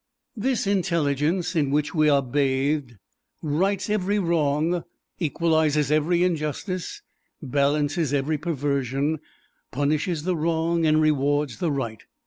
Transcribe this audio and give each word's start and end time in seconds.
This 0.35 0.65
intelligence 0.65 1.55
in 1.55 1.69
which 1.69 1.93
we 1.93 2.09
are 2.09 2.23
bathed 2.23 2.95
rights 3.43 3.87
every 3.87 4.17
wrong, 4.17 4.83
equalizes 5.19 5.91
every 5.91 6.23
injustice, 6.23 7.03
balances 7.39 8.11
every 8.11 8.39
perversion, 8.39 9.19
punishes 9.69 10.23
the 10.23 10.35
wrong 10.35 10.87
and 10.87 10.99
rewards 10.99 11.59
the 11.59 11.71
right. 11.71 12.01